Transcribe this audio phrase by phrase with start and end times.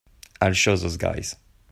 [0.41, 1.35] I'll show those guys.